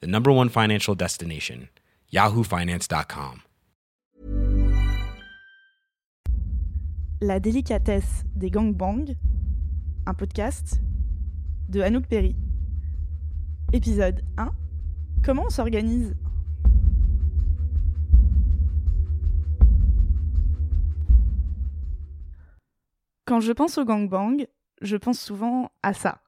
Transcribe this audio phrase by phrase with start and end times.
[0.00, 1.68] the number one financial destination,
[2.12, 3.42] yahoofinance.com.
[7.20, 9.14] La délicatesse des gangbangs,
[10.06, 10.80] un podcast
[11.68, 12.36] de Anouk Perry.
[13.72, 14.52] Épisode 1
[15.24, 16.14] Comment on s'organise?
[23.24, 24.46] Quand je pense au gangbang,
[24.82, 26.20] je pense souvent à ça.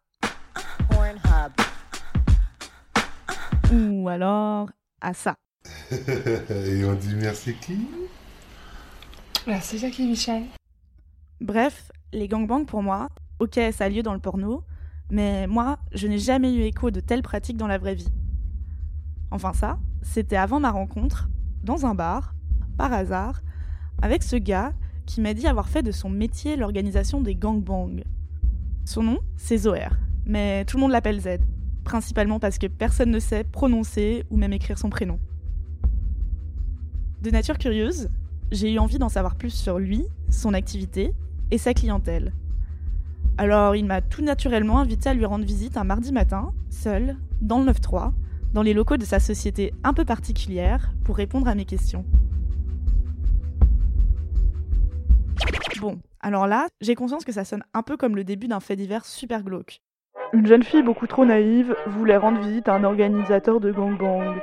[3.72, 4.70] Ou alors
[5.00, 5.34] à ça.
[5.90, 7.78] Et on dit merci qui?
[9.46, 10.45] Merci Jackie Michel.
[11.40, 13.08] Bref, les gangbangs pour moi,
[13.38, 14.62] ok, ça a lieu dans le porno,
[15.10, 18.12] mais moi, je n'ai jamais eu écho de telles pratiques dans la vraie vie.
[19.30, 21.28] Enfin ça, c'était avant ma rencontre,
[21.62, 22.34] dans un bar,
[22.76, 23.42] par hasard,
[24.02, 24.73] avec ce gars
[25.06, 28.02] qui m'a dit avoir fait de son métier l'organisation des gangbangs.
[28.84, 29.88] Son nom, c'est Zoher,
[30.24, 31.38] mais tout le monde l'appelle Z,
[31.87, 35.18] principalement parce que personne ne sait prononcer ou même écrire son prénom.
[37.23, 38.10] De nature curieuse,
[38.52, 41.14] j'ai eu envie d'en savoir plus sur lui, son activité
[41.51, 42.34] et sa clientèle.
[43.38, 47.62] Alors il m'a tout naturellement invité à lui rendre visite un mardi matin, seul, dans
[47.62, 48.12] le 9-3,
[48.52, 52.04] dans les locaux de sa société un peu particulière, pour répondre à mes questions.
[55.80, 58.76] Bon, alors là, j'ai conscience que ça sonne un peu comme le début d'un fait
[58.76, 59.82] divers super glauque.
[60.32, 64.37] Une jeune fille beaucoup trop naïve voulait rendre visite à un organisateur de gangbang.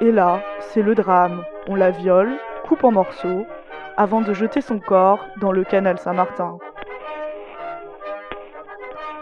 [0.00, 1.44] Et là, c'est le drame.
[1.66, 3.44] On la viole, coupe en morceaux,
[3.96, 6.58] avant de jeter son corps dans le canal Saint-Martin.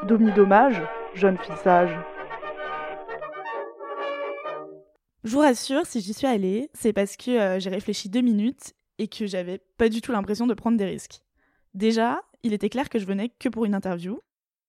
[0.05, 0.83] Dommage,
[1.15, 1.97] jeune fille sage.
[5.25, 8.75] Je vous rassure, si j'y suis allée, c'est parce que euh, j'ai réfléchi deux minutes
[8.99, 11.23] et que j'avais pas du tout l'impression de prendre des risques.
[11.75, 14.21] Déjà, il était clair que je venais que pour une interview.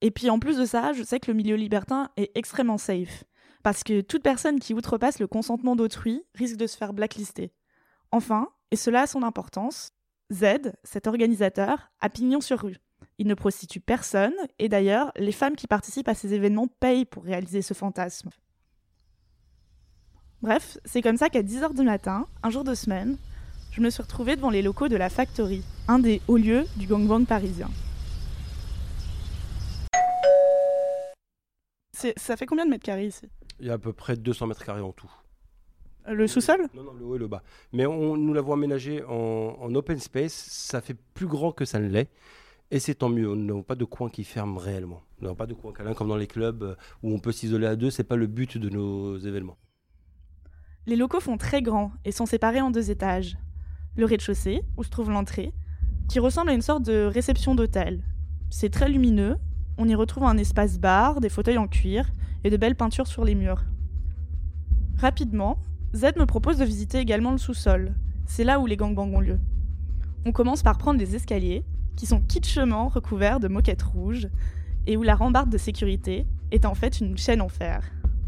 [0.03, 3.23] Et puis en plus de ça, je sais que le milieu libertin est extrêmement safe.
[3.63, 7.53] Parce que toute personne qui outrepasse le consentement d'autrui risque de se faire blacklister.
[8.11, 9.91] Enfin, et cela a son importance,
[10.31, 12.79] Z, cet organisateur, a pignon sur rue.
[13.17, 17.23] Il ne prostitue personne, et d'ailleurs, les femmes qui participent à ces événements payent pour
[17.23, 18.29] réaliser ce fantasme.
[20.41, 23.15] Bref, c'est comme ça qu'à 10h du matin, un jour de semaine,
[23.71, 26.87] je me suis retrouvée devant les locaux de la Factory, un des hauts lieux du
[26.87, 27.69] gangbang parisien.
[32.17, 33.27] Ça fait combien de mètres carrés ici?
[33.59, 35.11] Il y a à peu près 200 mètres carrés en tout.
[36.07, 36.67] Le sous-sol?
[36.73, 37.43] Non, non, le haut et le bas.
[37.71, 40.33] Mais on, nous l'avons aménagé en, en open space.
[40.33, 42.09] Ça fait plus grand que ça ne l'est.
[42.71, 43.27] Et c'est tant mieux.
[43.27, 45.03] Nous n'avons pas de coin qui ferme réellement.
[45.19, 47.67] Nous n'avons pas de coin câlin comme dans les clubs euh, où on peut s'isoler
[47.67, 47.89] à deux.
[47.89, 49.57] C'est pas le but de nos événements.
[50.85, 53.37] Les locaux font très grands et sont séparés en deux étages.
[53.95, 55.53] Le rez-de-chaussée, où se trouve l'entrée,
[56.09, 58.03] qui ressemble à une sorte de réception d'hôtel.
[58.49, 59.37] C'est très lumineux,
[59.77, 62.11] on y retrouve un espace bar, des fauteuils en cuir
[62.43, 63.63] et de belles peintures sur les murs.
[64.97, 65.57] Rapidement,
[65.95, 67.93] Z me propose de visiter également le sous-sol.
[68.25, 69.39] C'est là où les gangbangs ont lieu.
[70.25, 71.63] On commence par prendre les escaliers,
[71.95, 74.27] qui sont kitschement recouverts de moquettes rouges,
[74.87, 77.83] et où la rambarde de sécurité est en fait une chaîne en fer.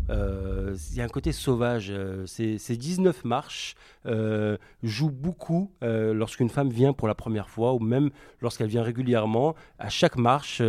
[0.10, 1.88] Euh, Il y a un côté sauvage.
[1.90, 3.76] euh, ces, ces 19 marches
[4.06, 9.56] euh, jouent beaucoup lorsqu'une femme vient pour la première fois ou même lorsqu'elle vient régulièrement.
[9.80, 10.62] À chaque marche,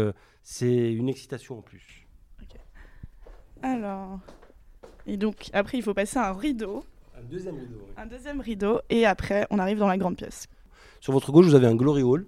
[0.48, 2.06] c'est une excitation en plus.
[3.62, 4.20] Alors.
[5.06, 6.84] Et donc, après, il faut passer un rideau,
[7.18, 7.78] Un deuxième rideau.
[7.84, 7.92] oui.
[7.96, 10.46] un deuxième rideau, et après, on arrive dans la grande pièce.
[11.00, 12.26] Sur votre gauche, vous avez un glory hall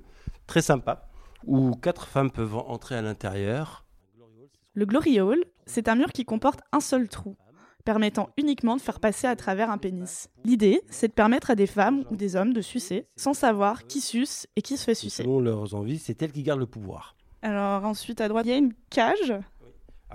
[0.49, 1.09] très sympa
[1.47, 3.85] où quatre femmes peuvent entrer à l'intérieur.
[4.75, 7.37] Le Glory Hall, c'est un mur qui comporte un seul trou,
[7.85, 10.29] permettant uniquement de faire passer à travers un pénis.
[10.45, 14.01] L'idée, c'est de permettre à des femmes ou des hommes de sucer sans savoir qui
[14.01, 15.23] suce et qui se fait sucer.
[15.23, 17.17] Selon leurs envies, c'est elles qui gardent le pouvoir.
[17.43, 19.35] Alors ensuite, à droite, il y a une cage.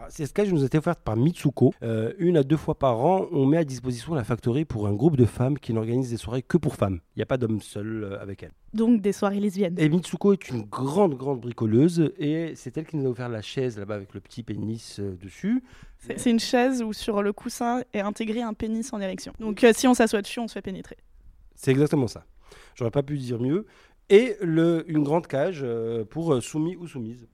[0.09, 1.73] Cette cage nous a été offerte par Mitsuko.
[1.83, 4.93] Euh, une à deux fois par an, on met à disposition la factory pour un
[4.93, 6.99] groupe de femmes qui n'organise des soirées que pour femmes.
[7.15, 8.51] Il n'y a pas d'hommes seuls euh, avec elle.
[8.73, 9.75] Donc des soirées lesbiennes.
[9.77, 13.41] Et Mitsuko est une grande, grande bricoleuse et c'est elle qui nous a offert la
[13.41, 15.63] chaise là-bas avec le petit pénis euh, dessus.
[15.99, 19.31] C'est c'est une chaise où sur le coussin est intégré un pénis en érection.
[19.39, 20.97] Donc euh, si on s'assoit dessus, on se fait pénétrer.
[21.55, 22.25] C'est exactement ça.
[22.75, 23.67] J'aurais pas pu dire mieux.
[24.13, 27.27] Et le, une grande cage euh, pour euh, soumis ou soumises.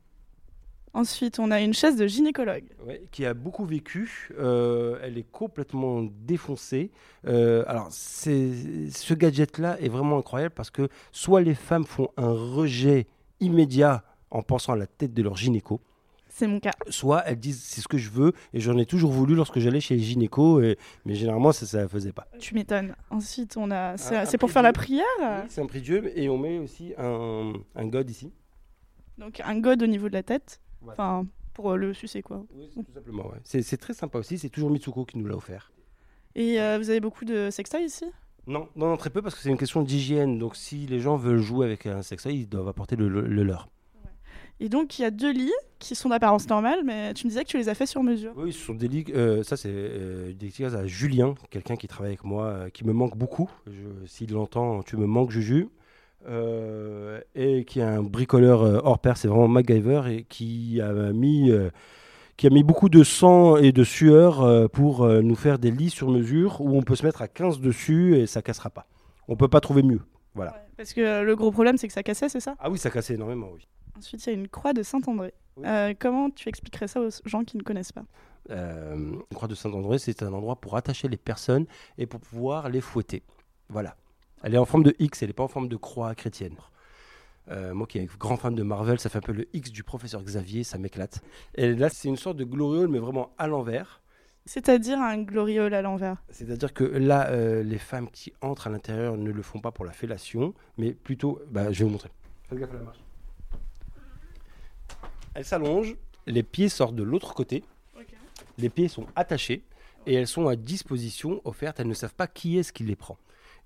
[0.94, 2.64] Ensuite, on a une chaise de gynécologue.
[2.88, 4.30] Ouais, qui a beaucoup vécu.
[4.40, 6.90] Euh, elle est complètement défoncée.
[7.28, 13.08] Euh, alors, ce gadget-là est vraiment incroyable parce que soit les femmes font un rejet
[13.42, 15.81] immédiat en pensant à la tête de leur gynéco,
[16.40, 16.72] C'est mon cas.
[16.90, 19.82] soit elles disent c'est ce que je veux et j'en ai toujours voulu lorsque j'allais
[19.82, 22.28] chez les gynécos, et- mais généralement ça ne faisait pas.
[22.40, 22.96] Tu m'étonnes.
[23.10, 23.98] Ensuite, on a.
[23.98, 26.94] C'est c'est pour faire la prière Oui, C'est un prix Dieu et on met aussi
[26.98, 28.32] un, un god ici.
[29.18, 30.62] Donc un god au niveau de la tête.
[30.82, 30.94] Voilà.
[30.94, 32.46] Enfin, pour euh, le sucer, quoi.
[32.56, 33.24] Oui, tout simplement.
[33.28, 33.40] ouais.
[33.44, 35.74] C'est très sympa aussi, c'est toujours Mitsuko qui nous l'a offert.
[36.36, 38.06] Et euh, vous avez beaucoup de sextoys ici?
[38.48, 40.40] Non, non, non, très peu parce que c'est une question d'hygiène.
[40.40, 43.44] Donc si les gens veulent jouer avec un sextoy, ils doivent apporter le, le- le
[43.44, 43.68] leur.
[44.62, 47.44] Et donc, il y a deux lits qui sont d'apparence normale, mais tu me disais
[47.44, 48.34] que tu les as fait sur mesure.
[48.36, 49.12] Oui, ce sont des ligues.
[49.16, 52.92] euh, ça, c'est euh, dédicace à Julien, quelqu'un qui travaille avec moi, euh, qui me
[52.94, 53.50] manque beaucoup.
[54.06, 55.70] S'il l'entend, tu me manques, Juju.
[56.28, 60.92] Euh, et qui est un bricoleur euh, hors pair, c'est vraiment MacGyver, et qui a
[61.14, 61.52] mis.
[62.36, 66.10] qui a mis beaucoup de sang et de sueur pour nous faire des lits sur
[66.10, 68.86] mesure où on peut se mettre à 15 dessus et ça cassera pas.
[69.28, 70.02] On peut pas trouver mieux.
[70.36, 70.52] Voilà.
[70.52, 72.56] Ouais, Parce que le gros problème, c'est que ça cassait, c'est ça?
[72.60, 73.68] Ah oui, ça cassait énormément, oui.
[73.98, 75.34] Ensuite, il y a une croix de Saint-André.
[75.60, 75.68] Oui.
[75.68, 78.06] Euh, comment tu expliquerais ça aux gens qui ne connaissent pas?
[78.50, 81.66] Euh, une croix de Saint-André, c'est un endroit pour attacher les personnes
[81.98, 83.24] et pour pouvoir les fouetter.
[83.70, 83.96] Voilà.
[84.42, 86.56] Elle est en forme de X, elle n'est pas en forme de croix chrétienne.
[87.52, 89.72] Euh, moi qui suis un grand fan de Marvel, ça fait un peu le X
[89.72, 91.22] du professeur Xavier, ça m'éclate.
[91.56, 94.02] Et là, c'est une sorte de gloriole, mais vraiment à l'envers.
[94.46, 96.24] C'est-à-dire un gloriole à l'envers?
[96.30, 99.86] C'est-à-dire que là, euh, les femmes qui entrent à l'intérieur ne le font pas pour
[99.86, 101.40] la fellation, mais plutôt.
[101.52, 102.10] Bah, je vais vous montrer.
[102.50, 103.00] Faites gaffe à la marche.
[105.34, 105.96] Elles s'allongent,
[106.26, 107.64] les pieds sortent de l'autre côté,
[108.58, 109.64] les pieds sont attachés
[110.06, 111.80] et elles sont à disposition, offertes.
[111.80, 113.18] Elles ne savent pas qui est-ce qui les prend.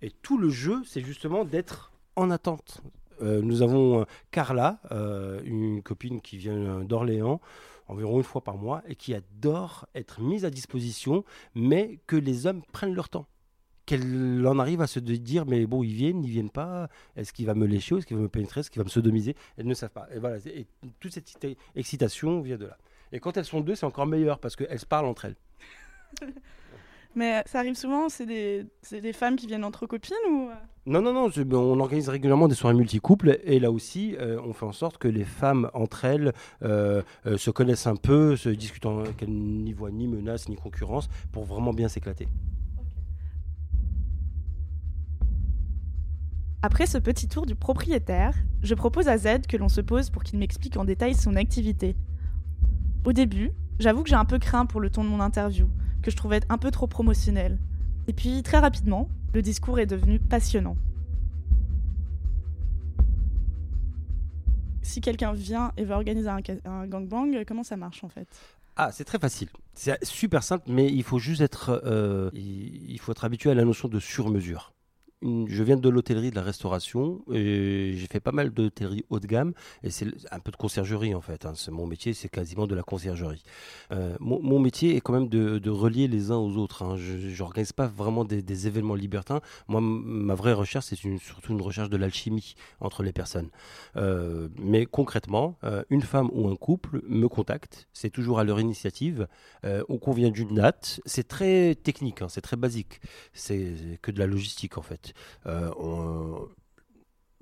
[0.02, 2.82] Et tout le jeu, c'est justement d'être en attente.
[3.22, 7.40] Euh, nous avons euh, Carla, euh, une copine qui vient d'Orléans,
[7.88, 11.24] environ une fois par mois, et qui adore être mise à disposition,
[11.56, 13.28] mais que les hommes prennent leur temps.
[13.86, 16.88] Qu'elle en arrive à se dire, mais bon, ils viennent, ils viennent pas,
[17.18, 19.36] est-ce qu'il va me lécher, est-ce qu'il va me pénétrer, est-ce qu'il va me sodomiser
[19.58, 20.08] Elles ne savent pas.
[20.16, 20.66] Et voilà, et
[21.02, 22.78] toute cette excita- excitation vient de là.
[23.12, 25.36] Et quand elles sont deux, c'est encore meilleur, parce qu'elles se parlent entre elles.
[27.16, 30.54] Mais euh, ça arrive souvent, c'est des, des femmes qui viennent entre copines ou euh?
[30.88, 34.66] Non, non, non, on organise régulièrement des soirées multicouples et là aussi, euh, on fait
[34.66, 36.34] en sorte que les femmes entre elles
[36.64, 40.56] euh, euh, se connaissent un peu, se discutent en- qu'elles n'y voient ni menace ni
[40.56, 42.28] concurrence pour vraiment bien s'éclater.
[46.66, 50.24] Après ce petit tour du propriétaire, je propose à Z que l'on se pose pour
[50.24, 51.98] qu'il m'explique en détail son activité.
[53.04, 55.68] Au début, j'avoue que j'ai un peu craint pour le ton de mon interview,
[56.02, 57.60] que je trouvais un peu trop promotionnel.
[58.08, 60.78] Et puis, très rapidement, le discours est devenu passionnant.
[64.84, 68.30] Si quelqu'un vient et veut organiser un, gangbang, comment ça marche en fait?
[68.78, 69.50] Ah, c'est très facile.
[69.74, 72.32] C'est super simple, mais il faut juste être, euh,
[73.10, 74.73] être habitué à la notion de sur-mesure.
[75.24, 79.54] Je viens de l'hôtellerie, de la restauration, j'ai fait pas mal d'hôtellerie haut de gamme,
[79.82, 81.46] et c'est un peu de conciergerie en fait.
[81.46, 81.54] hein.
[81.72, 83.44] Mon métier, c'est quasiment de la conciergerie.
[83.92, 86.84] Euh, mon, métier est quand même de, relier les uns aux autres.
[86.84, 86.98] hein.
[86.98, 89.42] Je n'organise pas vraiment des, événements libertins.
[89.68, 93.50] Moi, ma vraie recherche, c'est surtout une recherche de l'alchimie entre les personnes.
[93.96, 98.60] Euh, mais concrètement, euh, une femme ou un couple me contacte, c'est toujours à leur
[98.60, 99.28] initiative,
[99.90, 103.00] on convient d'une date, c'est très technique, hein, c'est très basique,
[103.34, 105.13] c'est que de la logistique en fait.
[105.46, 105.70] Euh,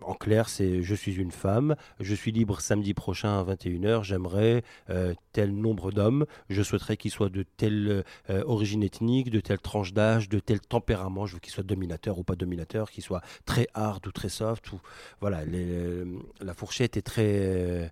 [0.04, 4.64] en clair, c'est je suis une femme, je suis libre samedi prochain à 21h, j'aimerais
[4.90, 9.60] euh, tel nombre d'hommes, je souhaiterais qu'ils soient de telle euh, origine ethnique, de telle
[9.60, 13.22] tranche d'âge, de tel tempérament, je veux qu'ils soient dominateurs ou pas dominateurs, qu'ils soient
[13.46, 14.72] très hard ou très soft.
[15.20, 17.92] Voilà, la fourchette est très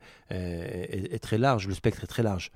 [1.37, 2.51] large, le spectre est très large.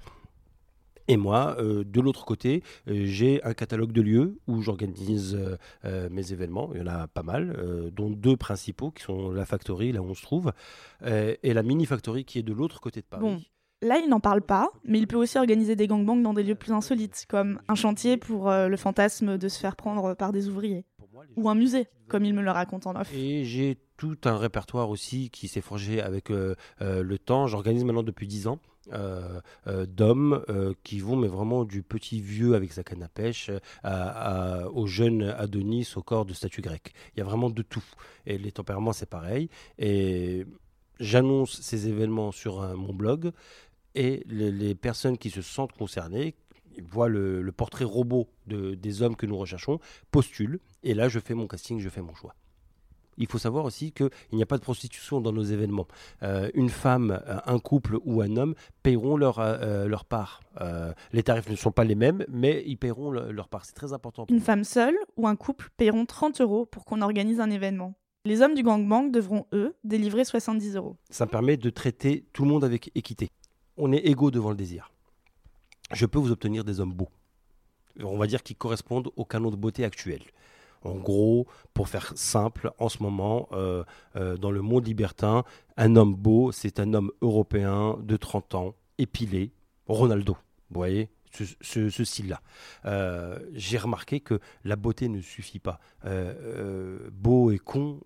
[1.07, 5.37] Et moi, euh, de l'autre côté, euh, j'ai un catalogue de lieux où j'organise
[5.83, 6.69] euh, mes événements.
[6.73, 10.05] Il y en a pas mal, dont deux principaux qui sont la Factory, là où
[10.05, 10.51] on se trouve,
[11.05, 13.21] et la Mini Factory qui est de l'autre côté de Paris.
[13.21, 13.41] Bon.
[13.81, 16.55] Là, il n'en parle pas, mais il peut aussi organiser des gangbangs dans des lieux
[16.55, 20.85] plus insolites, comme un chantier pour le fantasme de se faire prendre par des ouvriers,
[21.35, 23.13] ou un musée, comme il me le raconte en off.
[23.13, 27.47] Et j'ai tout un répertoire aussi qui s'est forgé avec le temps.
[27.47, 28.59] J'organise maintenant depuis 10 ans.
[28.91, 33.07] Euh, euh, d'hommes euh, qui vont mais vraiment du petit vieux avec sa canne à
[33.07, 33.49] pêche
[33.83, 36.93] à, au jeune Adonis au corps de statue grecque.
[37.15, 37.83] Il y a vraiment de tout.
[38.25, 39.49] Et les tempéraments c'est pareil.
[39.79, 40.45] Et
[40.99, 43.31] j'annonce ces événements sur mon blog
[43.95, 46.35] et les, les personnes qui se sentent concernées
[46.89, 49.79] voient le, le portrait robot de- des hommes que nous recherchons,
[50.11, 52.35] postulent et là je fais mon casting, je fais mon choix.
[53.17, 55.87] Il faut savoir aussi qu'il n'y a pas de prostitution dans nos événements.
[56.23, 60.41] Euh, une femme, euh, un couple ou un homme paieront leur, euh, leur part.
[60.61, 63.65] Euh, les tarifs ne sont pas les mêmes, mais ils paieront le- leur part.
[63.65, 64.25] C'est très important.
[64.29, 67.93] Une femme seule ou un couple paieront 30 euros pour qu'on organise un événement.
[68.25, 70.95] Les hommes du gangbang devront, eux, délivrer 70 euros.
[71.09, 73.29] Ça permet de traiter tout le monde avec équité.
[73.75, 74.91] On est égaux devant le désir.
[75.91, 77.09] Je peux vous obtenir des hommes beaux.
[78.01, 80.21] On va dire qui correspondent au canon de beauté actuel.
[80.83, 83.83] En gros, pour faire simple, en ce moment, euh,
[84.15, 85.43] euh, dans le monde libertin,
[85.77, 89.51] un homme beau, c'est un homme européen de 30 ans, épilé,
[89.87, 90.33] Ronaldo.
[90.69, 92.41] Vous voyez ce, ce- ce style-là.
[92.85, 95.79] Euh, J'ai remarqué que la beauté ne suffit pas.
[97.11, 97.99] Beau et con,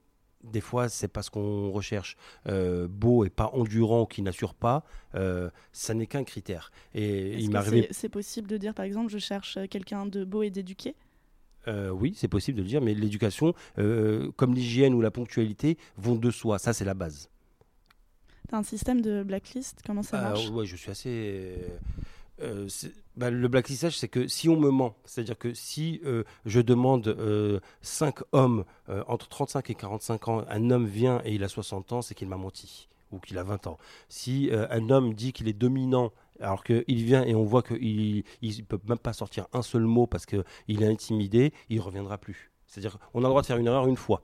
[0.43, 2.15] des fois, c'est pas ce qu'on recherche.
[2.47, 4.83] Euh, beau et pas endurant qui n'assure pas,
[5.15, 6.71] euh, ça n'est qu'un critère.
[6.93, 7.49] Et il
[7.91, 10.95] C'est possible de dire, par exemple, je cherche quelqu'un de beau et d'éduqué?
[11.67, 15.77] Euh, oui, c'est possible de le dire, mais l'éducation, euh, comme l'hygiène ou la ponctualité,
[15.97, 16.59] vont de soi.
[16.59, 17.29] Ça, c'est la base.
[18.49, 19.81] T'as un système de blacklist?
[19.85, 20.49] Comment ça Ah, marche?
[20.51, 21.57] ouais, je suis assez.
[22.41, 22.67] euh,
[23.17, 27.17] bah, le blacklistage, c'est que si on me ment, c'est-à-dire que si euh, je demande
[27.81, 31.91] 5 hommes euh, entre 35 et 45 ans, un homme vient et il a 60
[31.91, 33.77] ans, c'est qu'il m'a menti ou qu'il a 20 ans.
[34.09, 38.23] Si euh, un homme dit qu'il est dominant alors qu'il vient et on voit qu'il
[38.41, 42.17] ne peut même pas sortir un seul mot parce qu'il est intimidé, il ne reviendra
[42.17, 42.51] plus.
[42.67, 44.21] C'est-à-dire qu'on a le droit de faire une erreur une fois.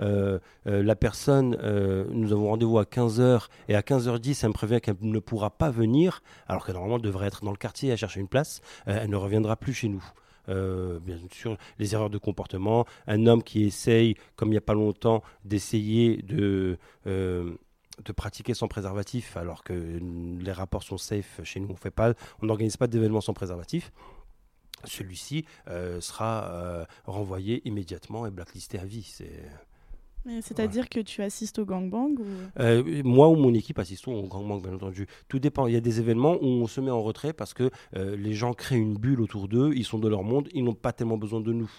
[0.00, 4.52] Euh, euh, la personne, euh, nous avons rendez-vous à 15h et à 15h10, elle me
[4.52, 7.96] prévient qu'elle ne pourra pas venir, alors que normalement devrait être dans le quartier à
[7.96, 10.04] chercher une place, elle ne reviendra plus chez nous.
[10.48, 14.74] Bien sûr, les erreurs de comportement, un homme qui essaye, comme il n'y a pas
[14.74, 16.78] longtemps, d'essayer de,
[18.04, 22.14] de pratiquer sans préservatif, alors que les rapports sont safe chez nous, on fait pas,
[22.42, 23.92] on n'organise pas d'événements sans préservatif.
[24.84, 29.02] Celui-ci euh, sera euh, renvoyé immédiatement et blacklisté à vie.
[29.02, 29.40] C'est
[30.42, 32.26] C'est-à-dire que tu assistes au gangbang ou...
[32.60, 35.06] euh, moi ou mon équipe assistons au gangbang, bien entendu.
[35.28, 35.66] Tout dépend.
[35.66, 38.34] Il y a des événements où on se met en retrait parce que euh, les
[38.34, 41.16] gens créent une bulle autour d'eux, ils sont de leur monde, ils n'ont pas tellement
[41.16, 41.70] besoin de nous.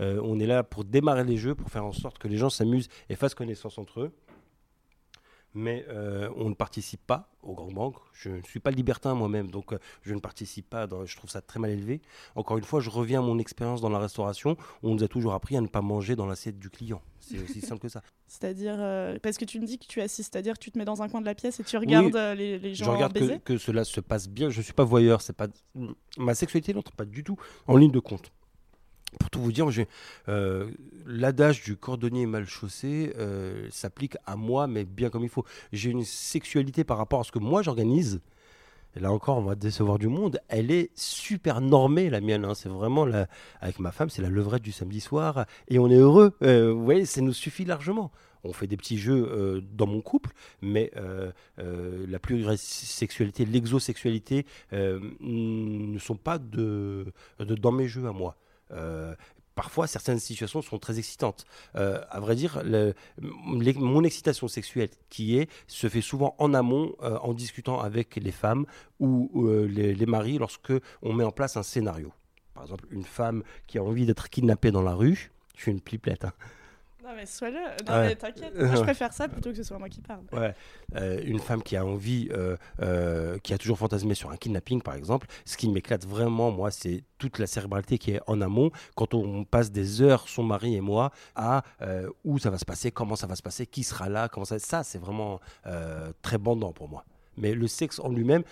[0.00, 2.50] Euh, on est là pour démarrer les jeux, pour faire en sorte que les gens
[2.50, 4.12] s'amusent et fassent connaissance entre eux.
[5.54, 7.94] Mais euh, on ne participe pas au gangbang.
[8.12, 10.86] Je ne suis pas libertin moi-même, donc euh, je ne participe pas.
[10.86, 12.00] Dans, je trouve ça très mal élevé.
[12.34, 14.56] Encore une fois, je reviens à mon expérience dans la restauration.
[14.82, 17.00] Où on nous a toujours appris à ne pas manger dans l'assiette du client.
[17.20, 18.02] C'est aussi simple que ça.
[18.26, 20.84] C'est-à-dire, euh, parce que tu me dis que tu assistes, c'est-à-dire que tu te mets
[20.84, 23.14] dans un coin de la pièce et tu regardes euh, les, les gens je regarde
[23.14, 24.50] que, que cela se passe bien.
[24.50, 25.22] Je ne suis pas voyeur.
[25.22, 25.46] C'est pas
[26.18, 28.30] ma sexualité n'entre pas du tout en ligne de compte.
[29.18, 29.66] Pour tout vous dire,
[30.28, 30.70] euh,
[31.06, 35.44] l'adage du cordonnier mal chaussé euh, s'applique à moi, mais bien comme il faut.
[35.72, 38.20] J'ai une sexualité par rapport à ce que moi j'organise.
[38.96, 40.40] Là encore, on va décevoir du monde.
[40.48, 42.44] Elle est super normée, la mienne.
[42.44, 42.54] hein.
[42.54, 43.06] C'est vraiment,
[43.60, 45.46] avec ma femme, c'est la levrette du samedi soir.
[45.68, 46.32] Et on est heureux.
[46.42, 48.10] Euh, vous voyez, ça nous suffit largement.
[48.44, 50.30] On fait des petits jeux euh, dans mon couple,
[50.62, 50.90] mais
[51.56, 58.36] la plus vraie sexualité, l'exosexualité, ne sont pas dans mes jeux à moi.
[58.72, 59.14] Euh,
[59.54, 61.44] parfois, certaines situations sont très excitantes.
[61.74, 62.62] Euh, à vrai dire,
[63.50, 68.30] mon excitation sexuelle, qui est, se fait souvent en amont, euh, en discutant avec les
[68.30, 68.66] femmes
[69.00, 70.72] ou euh, les, les maris, lorsque
[71.02, 72.12] on met en place un scénario.
[72.54, 75.32] Par exemple, une femme qui a envie d'être kidnappée dans la rue.
[75.56, 76.24] Je suis une pliplette.
[76.24, 76.32] hein.
[77.08, 78.08] Non mais sois-le, non Ouais.
[78.08, 80.24] mais t'inquiète, moi je préfère ça plutôt que ce soit moi qui parle.
[80.30, 80.54] Ouais.
[80.94, 84.82] Euh, une femme qui a envie, euh, euh, qui a toujours fantasmé sur un kidnapping,
[84.82, 85.26] par exemple.
[85.46, 88.70] Ce qui m'éclate vraiment, moi, c'est toute la cérébralité qui est en amont.
[88.94, 91.62] Quand on passe des heures, son mari et moi, à
[92.24, 94.58] où ça va se passer, comment ça va se passer, qui sera là, comment ça.
[94.58, 95.40] Ça, c'est vraiment
[96.20, 97.06] très bandant pour moi.
[97.38, 98.42] Mais le sexe en lui-même,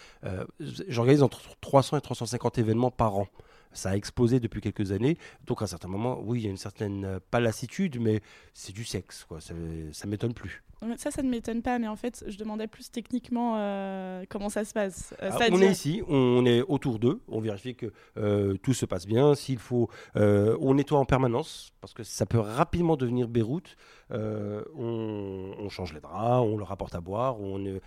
[0.88, 3.28] j'organise entre 300 et 350 événements par an.
[3.76, 5.16] Ça a explosé depuis quelques années.
[5.47, 8.21] Donc, à un certain moment, oui, il y a une certaine, euh, pas lassitude, mais
[8.54, 9.25] c'est du sexe.
[9.25, 9.40] Quoi.
[9.40, 9.54] Ça,
[9.92, 10.62] ça m'étonne plus.
[10.99, 14.62] Ça, ça ne m'étonne pas, mais en fait, je demandais plus techniquement euh, comment ça
[14.64, 15.14] se passe.
[15.23, 18.85] Euh, Ah, on est ici, on est autour d'eux, on vérifie que euh, tout se
[18.85, 19.35] passe bien.
[19.35, 23.76] S'il faut, on nettoie en permanence parce que ça peut rapidement devenir Beyrouth.
[24.11, 27.40] On, on change les draps, on leur apporte à boire.
[27.40, 27.80] On est,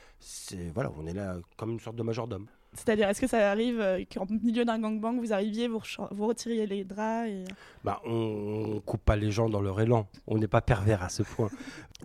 [0.73, 2.47] voilà, on est là comme une sorte de majordome.
[2.73, 5.79] C'est-à-dire, est-ce que ça arrive euh, qu'en milieu d'un gangbang, vous arriviez, vous,
[6.27, 7.43] retiriez les draps et...
[7.83, 10.07] Bah, on, on coupe pas les gens dans leur élan.
[10.27, 11.49] On n'est pas pervers à ce point.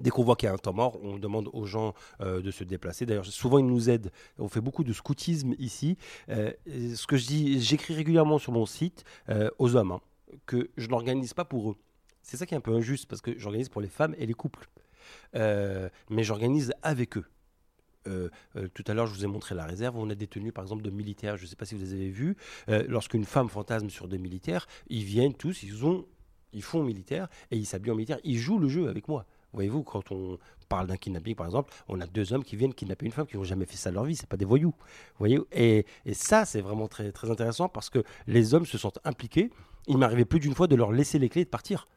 [0.01, 2.51] Dès qu'on voit qu'il y a un temps mort, on demande aux gens euh, de
[2.51, 3.07] se déplacer.
[3.07, 4.11] D'ailleurs, souvent ils nous aident.
[4.39, 5.97] On fait beaucoup de scoutisme ici.
[6.31, 10.01] Euh, ce que je dis, j'écris régulièrement sur mon site euh, aux hommes hein,
[10.47, 11.77] que je n'organise pas pour eux.
[12.23, 14.35] C'est ça qui est un peu injuste parce que j'organise pour les femmes et les
[14.35, 14.69] couples.
[15.37, 17.27] Euh, mais j'organise avec eux.
[18.07, 19.97] Euh, euh, tout à l'heure, je vous ai montré la réserve.
[19.97, 21.37] On a des tenues, par exemple, de militaires.
[21.37, 22.37] Je ne sais pas si vous les avez vues.
[22.69, 25.73] Euh, Lorsqu'une femme fantasme sur des militaires, ils viennent tous, ils
[26.53, 28.19] ils font militaire et ils s'habillent en militaire.
[28.25, 29.27] Ils jouent le jeu avec moi.
[29.53, 33.07] Voyez-vous, quand on parle d'un kidnapping, par exemple, on a deux hommes qui viennent kidnapper
[33.07, 34.17] une femme qui n'ont jamais fait ça de leur vie.
[34.17, 34.75] C'est pas des voyous.
[35.19, 38.99] Voyez et, et ça, c'est vraiment très, très intéressant parce que les hommes se sentent
[39.05, 39.51] impliqués.
[39.87, 41.89] Il m'arrivait plus d'une fois de leur laisser les clés et de partir.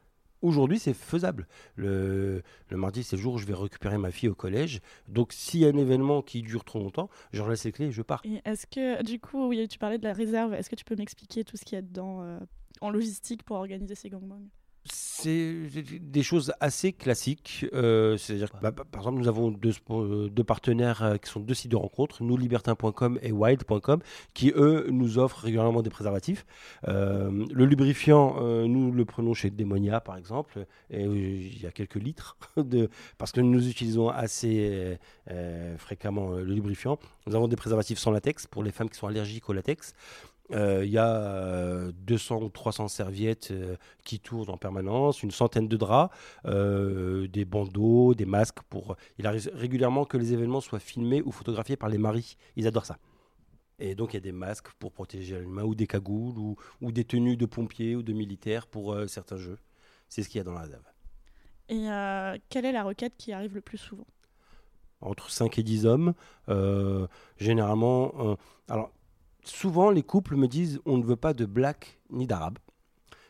[0.42, 1.48] Aujourd'hui, c'est faisable.
[1.76, 4.82] Le, le mardi, c'est le jour où je vais récupérer ma fille au collège.
[5.08, 7.92] Donc, s'il y a un événement qui dure trop longtemps, je laisse les clés et
[7.92, 8.22] je pars.
[8.46, 11.58] Est-ce que, du coup, tu parlais de la réserve, est-ce que tu peux m'expliquer tout
[11.58, 12.40] ce qu'il y a dedans euh,
[12.82, 14.48] en logistique pour organiser ces gangbangs?
[14.92, 15.68] C'est
[16.02, 17.66] des choses assez classiques.
[17.74, 21.40] euh, C'est-à-dire que, bah, par exemple, nous avons deux, euh, deux partenaires euh, qui sont
[21.40, 24.00] deux sites de rencontres, nouslibertins.com et wild.com,
[24.34, 26.46] qui, eux, nous offrent régulièrement des préservatifs.
[26.88, 31.72] Euh, le lubrifiant, euh, nous le prenons chez Demonia, par exemple, et il y a
[31.72, 34.98] quelques litres, de, parce que nous utilisons assez
[35.78, 37.00] fréquemment le lubrifiant.
[37.26, 39.94] Nous avons des préservatifs sans latex pour les femmes qui sont allergiques au latex.
[40.52, 45.32] Euh, Il y a euh, 200 ou 300 serviettes euh, qui tournent en permanence, une
[45.32, 48.62] centaine de draps, euh, des bandeaux, des masques.
[48.70, 48.96] Pour...
[49.18, 52.38] Il arrive régulièrement que les événements soient filmés ou photographiés par les maris.
[52.56, 52.98] Ils adorent ça.
[53.80, 56.56] Et donc il y a des masques pour protéger les mains ou des cagoules ou,
[56.82, 59.60] ou des tenues de pompiers ou de militaires pour certains jeux.
[60.10, 60.84] C'est ce qu'il y a dans la réserve.
[61.70, 61.86] Et
[62.50, 64.08] quelle est la requête qui arrive le plus souvent?
[65.02, 66.16] Entre 5 et 10 hommes.
[67.38, 68.38] Généralement,
[68.68, 68.92] alors
[69.48, 72.60] souvent les couples me disent on ne veut pas de black ni d'arabe.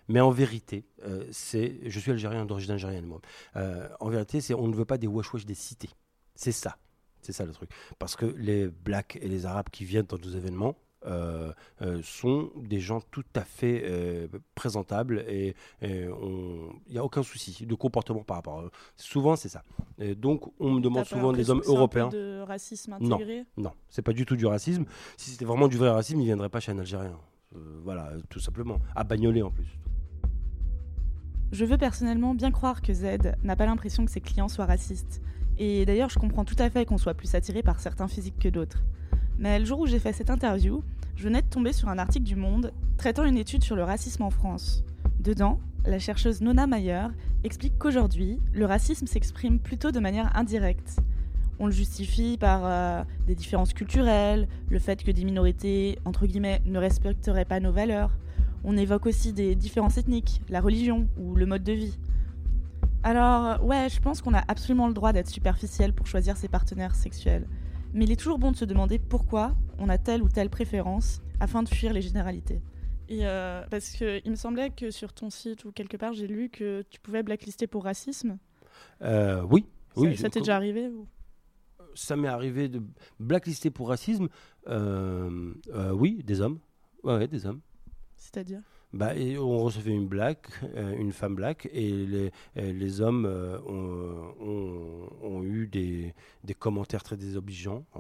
[0.10, 3.20] Mais en vérité, euh, c'est, je suis algérien d'origine algérienne moi.
[3.58, 5.90] Euh, en vérité, c'est on ne veut pas des wesh wesh des cités.
[6.34, 6.78] C'est ça,
[7.22, 7.70] c'est ça le truc.
[8.00, 11.52] Parce que les blacks et les arabes qui viennent dans nos événements euh,
[11.82, 16.10] euh, sont des gens tout à fait euh, présentables et il
[16.90, 18.72] n'y a aucun souci de comportement par rapport à eux.
[18.96, 19.64] Souvent, c'est ça.
[20.00, 22.10] Et donc, on me demande souvent des hommes c'est un peu européens.
[22.10, 23.16] de racisme Non.
[23.16, 23.46] intégré?
[23.58, 24.86] Non, c'est pas du tout du racisme.
[25.18, 27.18] Si c'était vraiment du vrai racisme, il ne viendrait pas chez un Algérien.
[27.84, 28.80] Voilà, tout simplement.
[28.96, 29.80] À Bagnolet en plus.
[31.52, 35.22] Je veux personnellement bien croire que Z n'a pas l'impression que ses clients soient racistes.
[35.58, 38.50] Et d'ailleurs, je comprends tout à fait qu'on soit plus attiré par certains physiques que
[38.50, 38.84] d'autres.
[39.40, 40.84] Mais le jour où j'ai fait cette interview,
[41.16, 44.24] je venais de tomber sur un article du Monde traitant une étude sur le racisme
[44.24, 44.84] en France.
[45.20, 47.08] Dedans, la chercheuse Nona Mayer
[47.44, 51.00] explique qu'aujourd'hui, le racisme s'exprime plutôt de manière indirecte.
[51.60, 56.62] On le justifie par euh, des différences culturelles, le fait que des minorités, entre guillemets,
[56.66, 58.12] ne respecteraient pas nos valeurs.
[58.64, 61.98] On évoque aussi des différences ethniques, la religion ou le mode de vie.
[63.04, 66.96] Alors, ouais, je pense qu'on a absolument le droit d'être superficiel pour choisir ses partenaires
[66.96, 67.48] sexuels.
[67.94, 71.22] Mais il est toujours bon de se demander pourquoi on a telle ou telle préférence
[71.40, 72.62] afin de fuir les généralités.
[73.10, 76.28] Et euh, parce que il me semblait que sur ton site ou quelque part, j'ai
[76.28, 78.38] lu que tu pouvais blacklister pour racisme.
[79.02, 79.66] Euh, oui.
[79.96, 81.08] Ça- oui, ça t'est déjà arrivé ou-
[81.96, 82.82] ça m'est arrivé de
[83.20, 84.28] blacklister pour racisme.
[84.68, 86.60] Euh, euh, oui, des hommes.
[87.04, 87.62] Ouais, ouais, des hommes.
[88.18, 88.62] C'est-à-dire?
[88.94, 93.26] Bah, et on recevait une black, euh, une femme black, et les, et les hommes
[93.26, 97.86] euh, ont, ont- ont eu des, des commentaires très désobligeants.
[97.98, 98.00] Euh,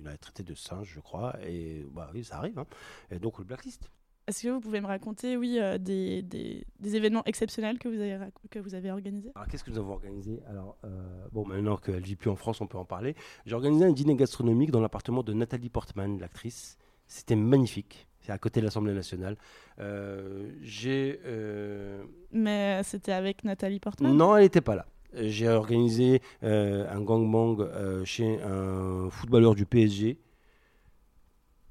[0.00, 2.58] il a été traité de singe, je crois, et bah oui, ça arrive.
[2.58, 2.66] hein.
[3.10, 3.90] Et donc on le blacklist.
[4.28, 8.00] Est-ce que vous pouvez me raconter, oui, euh, des, des- des événements exceptionnels que vous
[8.00, 8.16] avez,
[8.50, 9.32] que vous avez organisés?
[9.34, 10.38] Alors, qu'est-ce que nous avons organisé?
[10.48, 13.16] Alors, euh, bon, maintenant qu'elle vit plus en France, on peut en parler.
[13.44, 16.78] J'ai organisé un dîner gastronomique dans l'appartement de Nathalie Portman, l'actrice.
[17.08, 18.06] C'était magnifique.
[18.24, 19.36] C'est à côté de l'Assemblée nationale.
[19.80, 21.20] Euh, j'ai.
[21.24, 24.14] euh, Mais c'était avec Nathalie Portman?
[24.16, 24.86] Non, elle n'était pas là.
[25.14, 30.18] J'ai organisé euh, un gangbang euh, chez un footballeur du PSG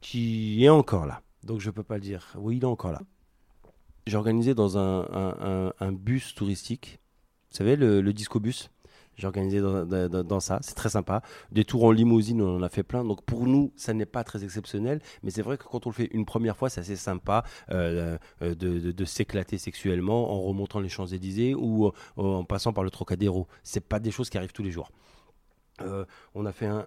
[0.02, 1.22] qui est encore là.
[1.44, 2.34] Donc je peux pas le dire.
[2.38, 3.02] Oui, il est encore là.
[4.08, 5.38] J'ai organisé dans un, un-
[5.70, 7.00] un- un bus touristique.
[7.52, 8.70] Vous savez, le, le disco bus?
[9.22, 10.58] J'ai organisé dans, ça.
[10.64, 11.22] C'est très sympa.
[11.52, 13.04] Des tours en limousine, on en a fait plein.
[13.06, 15.00] Donc pour nous, ça n'est pas très exceptionnel.
[15.22, 18.18] Mais c'est vrai que quand on le fait une première fois, c'est assez sympa euh,
[18.42, 23.48] euh, de, s'éclater sexuellement en remontant les Champs-Élysées ou euh, en passant par le Trocadéro.
[23.62, 24.92] C'est pas des choses qui arrivent tous les jours.
[26.34, 26.86] On a fait un,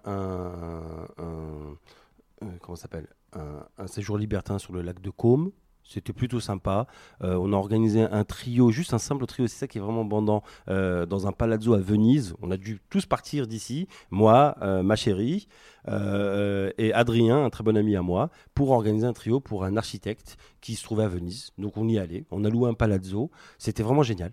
[2.61, 3.07] comment s'appelle?
[3.33, 5.51] Un séjour libertin sur le lac de Caume.
[5.87, 6.87] C'était plutôt sympa.
[7.23, 10.03] Euh, on a organisé un trio, juste un simple trio, c'est ça qui est vraiment
[10.03, 12.33] bandant, euh, dans un palazzo à Venise.
[12.41, 15.47] On a dû tous partir d'ici, moi, euh, ma chérie
[15.87, 20.35] et Adrien, un très bon ami à moi, pour organiser un trio pour un architecte
[20.59, 21.51] qui se trouvait à Venise.
[21.59, 23.29] Donc on y allait, on a loué un palazzo.
[23.59, 24.31] C'était vraiment génial.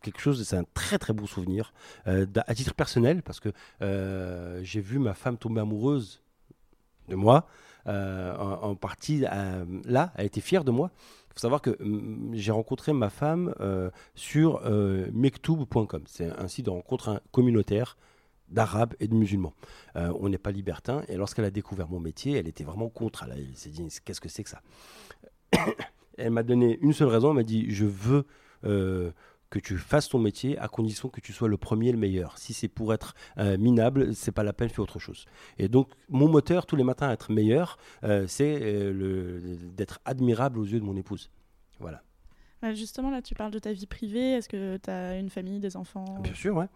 [0.00, 1.72] Quelque chose, c'est un très très beau souvenir.
[2.04, 3.48] À titre personnel, parce que
[4.62, 6.22] j'ai vu ma femme tomber amoureuse
[7.08, 7.48] de moi.
[7.88, 10.90] Euh, en, partie euh, là, elle était fière de moi.
[11.30, 16.02] Il faut savoir que hum, j'ai rencontré ma femme euh, sur euh, mektoub.com.
[16.06, 17.96] C'est un site de rencontre communautaire
[18.48, 19.52] d'arabes et de musulmans.
[19.94, 21.02] On n'est pas libertin.
[21.08, 23.26] Et lorsqu'elle a découvert mon métier, elle était vraiment contre.
[23.30, 24.62] Elle, s'est dit, qu'est-ce que c'est que ça?
[26.16, 27.28] Elle m'a donné une seule raison.
[27.28, 28.24] Elle m'a dit, je veux
[29.50, 32.38] que tu fasses ton métier à condition que tu sois le premier, le meilleur.
[32.38, 35.24] Si c'est pour être euh, minable, c'est pas la peine, fais autre chose.
[35.58, 40.58] Et donc, mon moteur tous les matins à être meilleur, euh, c'est euh, d'être admirable
[40.58, 41.30] aux yeux de mon épouse.
[41.80, 42.02] Voilà.
[42.60, 44.32] Bah, Justement, là, tu parles de ta vie privée.
[44.32, 46.18] Est-ce que tu as une famille, des enfants?
[46.20, 46.66] Bien sûr, ouais.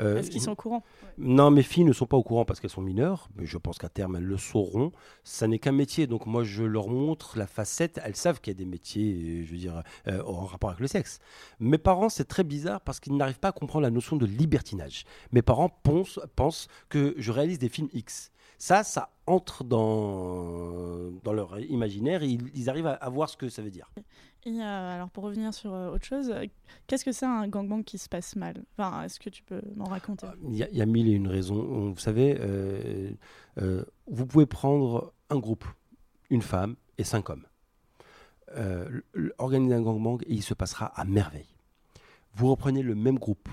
[0.00, 0.82] Euh, Est-ce qu'ils sont au courant
[1.18, 3.78] Non, mes filles ne sont pas au courant parce qu'elles sont mineures, mais je pense
[3.78, 4.92] qu'à terme elles le sauront.
[5.22, 8.00] Ça n'est qu'un métier, donc moi je leur montre la facette.
[8.04, 10.80] Elles savent qu'il y a des métiers, euh, je veux dire, euh, en rapport avec
[10.80, 11.20] le sexe.
[11.60, 15.04] Mes parents, c'est très bizarre parce qu'ils n'arrivent pas à comprendre la notion de libertinage.
[15.32, 18.32] Mes parents pensent, pensent que je réalise des films X.
[18.58, 23.36] Ça, ça entre dans, dans leur imaginaire et ils, ils arrivent à, à voir ce
[23.36, 23.90] que ça veut dire.
[24.46, 26.32] Et euh, alors, pour revenir sur euh, autre chose,
[26.86, 28.62] qu'est-ce que c'est un gangbang qui se passe mal?
[28.76, 30.26] Enfin, est-ce que tu peux m'en raconter?
[30.48, 31.56] Il y, a- il y a mille et une raisons.
[31.56, 33.10] On- Vous savez, euh,
[33.60, 35.64] euh, vous pouvez prendre un groupe,
[36.28, 37.44] une femme et cinq hommes.
[39.38, 41.48] Organiser un gangbang et il se passera à merveille.
[42.34, 43.48] Vous reprenez le même groupe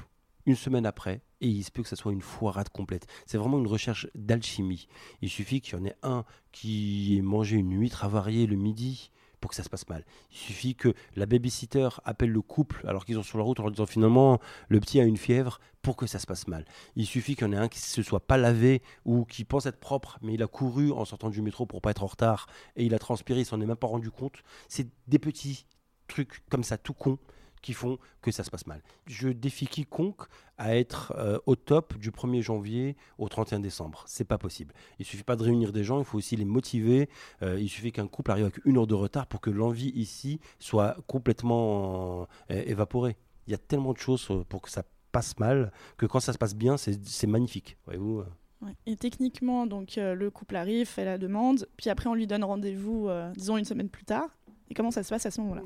[0.46, 3.08] une semaine après et il se peut que ça soit une foirade complète.
[3.26, 4.88] C'est vraiment une recherche d'alchimie.
[5.22, 9.12] Il suffit qu'il y en ait un qui ait mangé une huître avariée le midi
[9.42, 10.06] pour que ça se passe mal.
[10.32, 13.64] Il suffit que la babysitter appelle le couple alors qu'ils sont sur la route en
[13.64, 16.64] leur disant finalement le petit a une fièvre pour que ça se passe mal.
[16.96, 19.66] Il suffit qu'il y en ait un qui se soit pas lavé ou qui pense
[19.66, 22.46] être propre, mais il a couru en sortant du métro pour pas être en retard
[22.76, 24.44] et il a transpiré, il s'en est même pas rendu compte.
[24.70, 25.66] C'est des petits
[26.08, 27.18] trucs comme ça, tout con,
[27.62, 28.82] qui font que ça se passe mal.
[29.08, 30.24] Je défie quiconque
[30.58, 34.04] à être euh, au top du 1er janvier au 31 décembre.
[34.08, 34.74] C'est pas possible.
[35.00, 37.10] Il suffit pas de réunir des gens, il faut aussi les motiver.
[37.42, 40.40] Euh, il suffit qu'un couple arrive avec une heure de retard pour que l'envie ici
[40.60, 43.18] soit complètement euh, évaporée.
[43.48, 46.38] Il y a tellement de choses pour que ça passe mal que quand ça se
[46.38, 47.78] passe bien, c'est magnifique.
[47.86, 48.24] Voyez-vous.
[48.62, 48.76] Ouais.
[48.86, 53.10] Et techniquement, donc le couple arrive, fait la demande, puis après on lui donne rendez-vous,
[53.36, 54.30] disons une semaine plus tard.
[54.70, 55.64] Et comment ça se passe à ce moment-là?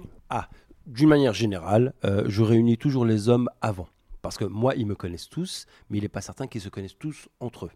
[0.86, 3.88] D'une manière générale, euh, je réunis toujours les hommes avant.
[4.22, 6.98] Parce que moi, ils me connaissent tous, mais il n'est pas certain qu'ils se connaissent
[6.98, 7.72] tous entre eux.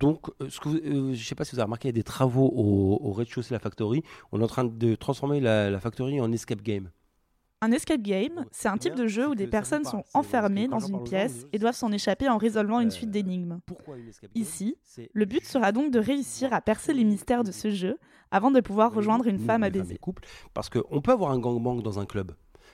[0.00, 2.02] Donc, euh, euh, je ne sais pas si vous avez remarqué, il y a des
[2.02, 4.02] travaux au, au rez-de-chaussée de la factory.
[4.32, 6.90] On est en train de transformer la, la factory en escape game.
[7.62, 11.02] Un escape game, c'est un type de jeu où des personnes sont enfermées dans une
[11.02, 13.58] pièce et doivent s'en échapper en résolvant une Euh, suite d'énigmes.
[14.08, 14.76] Escape game Ici,
[15.14, 17.98] le but sera donc de réussir à percer les mystères de ce jeu
[18.30, 19.98] avant de pouvoir rejoindre une femme à baiser.
[20.52, 22.32] parce qu'on peut avoir un gangbang dans un club,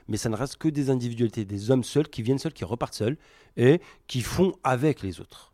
[0.08, 2.94] mais ça ne reste que des individualités, des hommes seuls qui viennent seuls, qui repartent
[2.94, 3.16] seuls
[3.56, 5.52] et qui font avec les autres.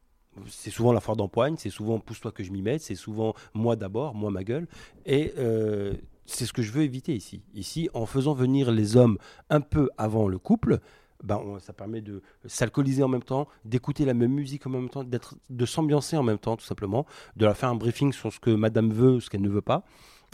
[0.48, 3.74] C'est souvent la foire d'empoigne, c'est souvent pousse-toi que je m'y mette, c'est souvent moi
[3.76, 4.66] d'abord, moi ma gueule.
[5.06, 5.94] Et euh,
[6.26, 7.42] c'est ce que je veux éviter ici.
[7.54, 9.18] Ici, en faisant venir les hommes
[9.50, 10.80] un peu avant le couple,
[11.22, 15.04] ben, ça permet de s'alcooliser en même temps, d'écouter la même musique en même temps,
[15.04, 18.50] de s'ambiancer en même temps, tout simplement, de leur faire un briefing sur ce que
[18.50, 19.84] madame veut, ce qu'elle ne veut pas,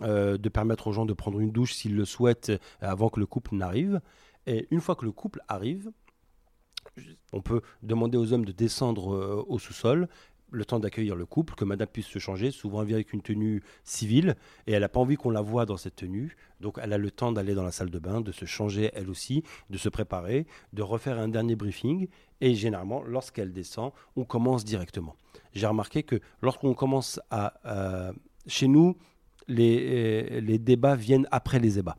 [0.02, 3.20] euh, de permettre aux gens de prendre une douche s'ils le souhaitent euh, avant que
[3.20, 4.00] le couple n'arrive.
[4.46, 5.90] Et une fois que le couple arrive,
[7.32, 10.08] on peut demander aux hommes de descendre euh, au sous-sol,
[10.52, 12.50] le temps d'accueillir le couple, que madame puisse se changer.
[12.50, 14.36] Souvent, elle vient avec une tenue civile
[14.66, 16.36] et elle n'a pas envie qu'on la voie dans cette tenue.
[16.60, 19.10] Donc, elle a le temps d'aller dans la salle de bain, de se changer elle
[19.10, 22.08] aussi, de se préparer, de refaire un dernier briefing.
[22.40, 25.16] Et généralement, lorsqu'elle descend, on commence directement.
[25.54, 28.12] J'ai remarqué que lorsqu'on commence à.
[28.46, 28.96] chez nous,
[29.48, 31.96] les, euh, les débats viennent après les ébats.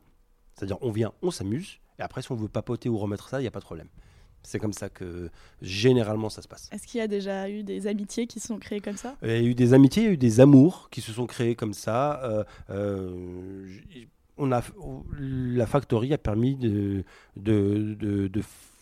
[0.54, 3.42] C'est-à-dire, on vient, on s'amuse, et après, si on veut papoter ou remettre ça, il
[3.42, 3.88] n'y a pas de problème.
[4.44, 5.30] C'est comme ça que
[5.62, 6.68] généralement ça se passe.
[6.70, 9.16] Est-ce qu'il y a déjà eu des amitiés qui se sont créées comme ça?
[9.22, 11.26] Il y a eu des amitiés, il y a eu des amours qui se sont
[11.26, 12.22] créés comme ça.
[12.22, 13.66] Euh, euh,
[14.36, 14.62] on a,
[15.18, 17.04] la factory a permis de,
[17.36, 18.30] de, de,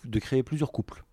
[0.04, 1.04] de créer plusieurs couples.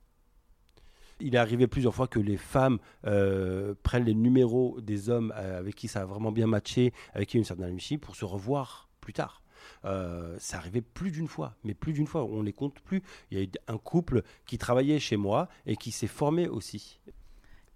[1.19, 5.75] Il est arrivé plusieurs fois que les femmes euh, prennent les numéros des hommes avec
[5.75, 8.15] qui ça a vraiment bien matché, avec qui il y a une certaine amitié, pour
[8.15, 9.43] se revoir plus tard.
[9.85, 13.01] Euh, c'est arrivé plus d'une fois, mais plus d'une fois, on les compte plus.
[13.31, 16.99] Il y a eu un couple qui travaillait chez moi et qui s'est formé aussi.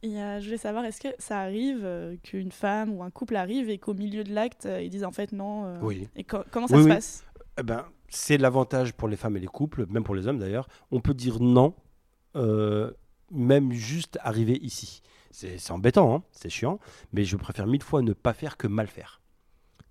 [0.01, 3.37] Et euh, je voulais savoir, est-ce que ça arrive euh, qu'une femme ou un couple
[3.37, 6.09] arrive et qu'au milieu de l'acte, ils disent en fait non Oui.
[6.17, 6.93] Et co- comment ça Oui, se oui.
[6.93, 7.23] passe?
[7.57, 10.67] Eh ben, c'est l'avantage pour les femmes et les couples, même pour les hommes d'ailleurs.
[10.91, 11.73] On peut dire non,
[13.31, 15.01] même juste arriver ici.
[15.31, 16.79] C'est c'est embêtant, hein, c'est chiant,
[17.11, 19.19] mais je préfère mille fois ne pas faire que mal faire.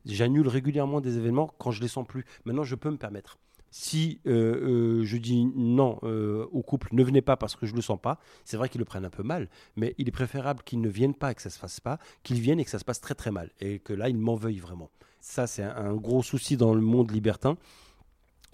[0.05, 2.25] J'annule régulièrement des événements quand je les sens plus.
[2.45, 3.39] Maintenant, je peux me permettre.
[3.71, 7.75] Si euh, euh, je dis non euh, au couple, ne venez pas parce que je
[7.75, 10.63] le sens pas, c'est vrai qu'ils le prennent un peu mal, mais il est préférable
[10.63, 12.79] qu'ils ne viennent pas et que ça se fasse pas, qu'ils viennent et que ça
[12.79, 14.91] se passe très très mal, et que là, ils m'en veuillent vraiment.
[15.21, 17.57] Ça, c'est un, un gros souci dans le monde libertin.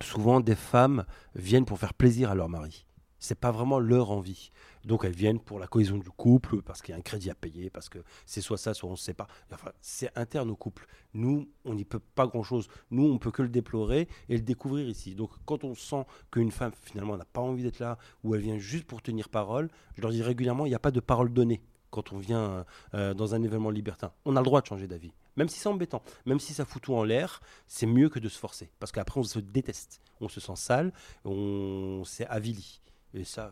[0.00, 2.86] Souvent, des femmes viennent pour faire plaisir à leur mari.
[3.18, 4.50] C'est pas vraiment leur envie.
[4.84, 7.34] Donc elles viennent pour la cohésion du couple, parce qu'il y a un crédit à
[7.34, 9.26] payer, parce que c'est soit ça, soit on ne sait pas.
[9.52, 10.86] Enfin, c'est interne au couple.
[11.14, 12.68] Nous, on n'y peut pas grand-chose.
[12.90, 15.14] Nous, on peut que le déplorer et le découvrir ici.
[15.14, 18.58] Donc quand on sent qu'une femme, finalement, n'a pas envie d'être là, ou elle vient
[18.58, 21.62] juste pour tenir parole, je leur dis régulièrement, il n'y a pas de parole donnée
[21.90, 24.12] quand on vient euh, dans un événement libertin.
[24.24, 25.12] On a le droit de changer d'avis.
[25.36, 28.28] Même si c'est embêtant, même si ça fout tout en l'air, c'est mieux que de
[28.28, 28.70] se forcer.
[28.80, 30.00] Parce qu'après, on se déteste.
[30.20, 30.92] On se sent sale,
[31.24, 32.80] on s'est avili.
[33.14, 33.50] Et ça, euh,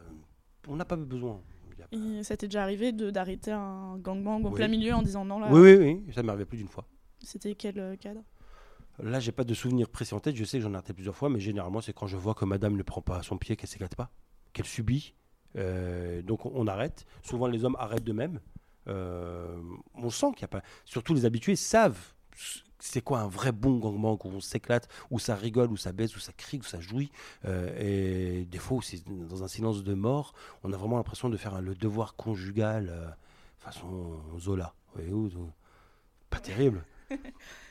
[0.69, 1.41] on n'a pas besoin.
[1.79, 4.55] Pas- Et ça t'est déjà arrivé de- d'arrêter un gangbang au Oui.
[4.55, 6.87] plein milieu en disant non là Oui, oui, oui, ça m'est arrivé plus d'une fois.
[7.23, 8.23] C'était quel euh, cadre?
[9.03, 10.37] Là, j'ai pas de souvenir précis en tête.
[10.37, 12.47] Je sais que j'en ai arrêté plusieurs fois, mais généralement, c'est quand je vois que
[12.47, 14.11] madame ne prend pas son pied, qu'elle s'éclate pas,
[14.55, 15.15] qu'elle subit.
[15.57, 17.05] Euh, donc, on, arrête.
[17.23, 18.41] Souvent, les hommes arrêtent d'eux-mêmes.
[18.89, 19.59] Euh,
[19.95, 20.63] on sent qu'il n'y a pas.
[20.87, 22.15] Surtout, les habitués savent
[22.79, 26.15] c'est quoi un vrai bon gangbang où on s'éclate, où ça rigole, où ça baisse,
[26.17, 27.11] où ça crie, où ça jouit.
[27.47, 31.37] Euh, et des fois, c'est dans un silence de mort, on a vraiment l'impression de
[31.37, 33.09] faire le devoir conjugal euh,
[33.59, 34.75] façon Zola.
[34.89, 35.51] Vous voyez, où- où-
[36.31, 36.85] pas terrible.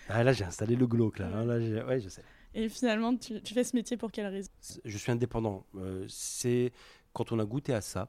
[0.08, 1.18] Ah, là, j'ai installé le glauque.
[1.18, 2.22] Là, hein, là ouais, je sais.
[2.54, 4.50] Et finalement, tu, tu fais ce métier pour quelle raison?
[4.86, 5.66] Je suis indépendant.
[5.78, 6.72] Euh, c'est
[7.12, 8.08] quand on a goûté à ça,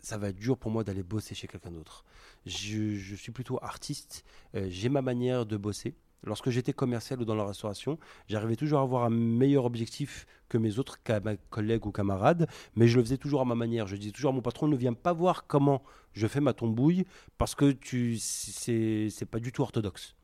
[0.00, 2.04] ça va être dur pour moi d'aller bosser chez quelqu'un d'autre.
[2.46, 4.24] Je, suis plutôt artiste.
[4.54, 5.94] euh, j'ai ma manière de bosser.
[6.24, 10.58] Lorsque j'étais commercial ou dans la restauration, j'arrivais toujours à avoir un meilleur objectif que
[10.58, 10.98] mes autres
[11.48, 13.86] collègues ou camarades, mais je le faisais toujours à ma manière.
[13.86, 17.04] Je disais toujours à mon patron, ne viens pas voir comment je fais ma tombouille,
[17.36, 20.16] parce que tu, c'est, pas du tout orthodoxe.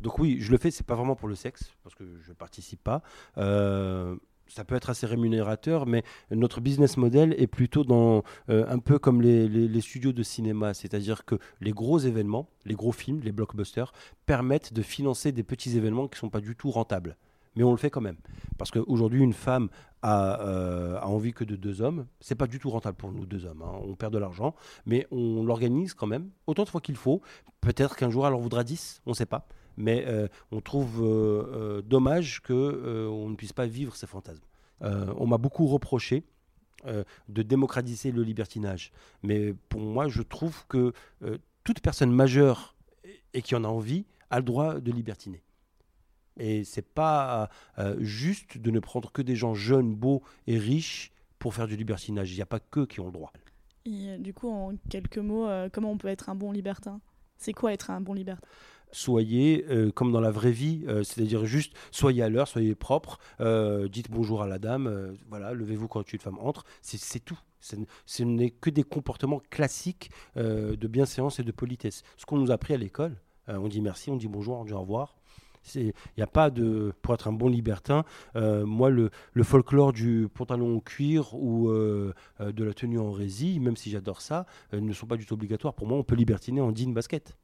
[0.00, 2.82] Donc oui, je le fais, c'est pas vraiment pour le sexe, parce que je participe
[2.82, 3.02] pas.
[3.38, 4.16] Euh,
[4.54, 8.98] ça peut être assez rémunérateur, mais notre business model est plutôt dans euh, un peu
[8.98, 13.92] comme les, studios de cinéma, c'est-à-dire que les gros événements, les gros films, les blockbusters,
[14.26, 17.16] permettent de financer des petits événements qui ne sont pas du tout rentables.
[17.56, 18.16] Mais on le fait quand même.
[18.58, 19.68] Parce qu'aujourd'hui, une femme
[20.02, 22.06] a, euh, envie que de deux hommes.
[22.20, 23.62] C'est pas du tout rentable pour nous, deux hommes.
[23.62, 23.80] hein.
[23.84, 24.54] On perd de l'argent,
[24.86, 27.20] mais on l'organise quand même autant de fois qu'il faut.
[27.60, 29.46] Peut-être qu'un jour, elle en voudra 10, on ne sait pas.
[29.82, 34.44] Mais euh, on trouve euh, euh, dommage qu'on on ne puisse pas vivre ces fantasmes.
[34.80, 36.24] On m'a beaucoup reproché
[36.84, 38.90] de démocratiser le libertinage.
[39.22, 40.92] Mais pour moi, je trouve que
[41.62, 42.74] toute personne majeure
[43.32, 45.40] et- qui en a envie a le droit de libertiner.
[46.40, 47.48] Et c'est pas
[47.98, 52.32] juste de ne prendre que des gens jeunes, beaux et riches pour faire du libertinage.
[52.32, 53.32] Il n'y a pas que qui ont le droit.
[53.84, 57.00] Et du coup, en quelques mots, comment on peut être un bon libertin?
[57.36, 58.42] C'est quoi être un bon libertin?
[58.92, 63.18] Soyez euh, comme dans la vraie vie, euh, c'est-à-dire juste soyez à l'heure, soyez propre,
[63.40, 67.38] euh, dites bonjour à la dame, voilà, levez-vous quand une femme entre, c'est tout.
[67.60, 72.02] Ce n'est que des comportements classiques de bienséance et de politesse.
[72.16, 74.72] Ce qu'on nous a appris à l'école, on dit merci, on dit bonjour, on dit
[74.72, 75.14] au revoir.
[75.76, 76.92] Il n'y a pas de.
[77.02, 79.10] Pour être un bon libertin, moi, le,
[79.44, 84.44] folklore du pantalon en cuir ou de la tenue en résille, même si j'adore ça,
[84.72, 85.74] ne sont pas du tout obligatoires.
[85.74, 87.36] Pour moi, on peut libertiner en jean basket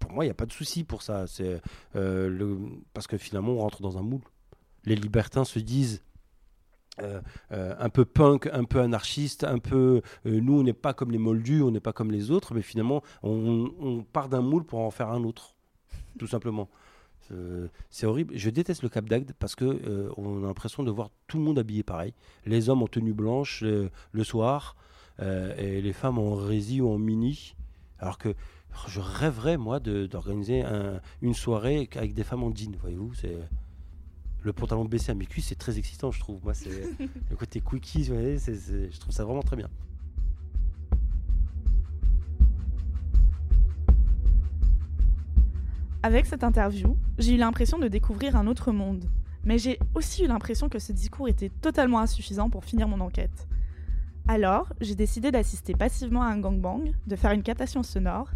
[0.00, 1.26] pour moi, il n'y a pas de souci pour ça.
[1.28, 1.60] C'est
[1.94, 2.58] euh,
[2.92, 4.22] parce que finalement, on rentre dans un moule.
[4.84, 6.02] Les libertins se disent
[7.00, 7.20] euh,
[7.52, 10.02] euh, un peu punk, un peu anarchiste, un peu.
[10.24, 13.02] nous, on n'est pas comme les moldus, on n'est pas comme les autres, mais finalement,
[13.22, 15.54] on, on part d'un moule pour en faire un autre,
[16.18, 16.68] tout simplement.
[17.90, 18.36] C'est horrible.
[18.36, 21.60] Je déteste le Cap d'Agde parce que on a l'impression de voir tout le monde
[21.60, 22.12] habillé pareil.
[22.44, 24.74] Les hommes en tenue blanche le soir
[25.20, 27.54] et les femmes en rési ou en mini.
[28.00, 28.34] Alors que
[28.88, 33.14] je rêverais, moi, d'organiser un- une soirée avec des femmes en jean, voyez-vous.
[33.14, 33.36] C'est
[34.42, 36.42] le pantalon baissé à mes cuisses, c'est très excitant, je trouve.
[36.42, 36.70] Moi, c'est
[37.30, 39.68] le côté quickie, vous voyez, je trouve ça vraiment très bien.
[46.02, 49.04] Avec cette interview, j'ai eu l'impression de découvrir un autre monde.
[49.44, 53.46] Mais j'ai aussi eu l'impression que ce discours était totalement insuffisant pour finir mon enquête.
[54.28, 58.30] Alors, j'ai décidé d'assister passivement à un gangbang, de faire une captation sonore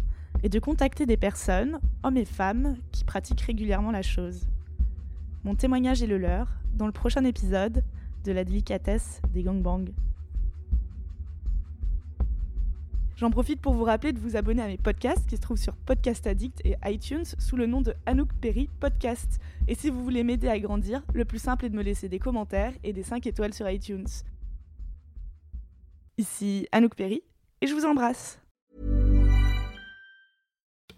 [0.45, 4.47] et de contacter des personnes, hommes et femmes, qui pratiquent régulièrement la chose.
[5.43, 7.83] Mon témoignage est le leur dans le prochain épisode
[8.23, 9.91] de la délicatesse des gangbangs.
[13.15, 15.75] J'en profite pour vous rappeler de vous abonner à mes podcasts qui se trouvent sur
[15.77, 19.39] Podcast Addict et iTunes sous le nom de Anouk Perry Podcast.
[19.67, 22.19] Et si vous voulez m'aider à grandir, le plus simple est de me laisser des
[22.19, 24.05] commentaires et des 5 étoiles sur iTunes.
[26.19, 27.23] Ici Anouk Perry
[27.61, 28.44] et je vous embrasse.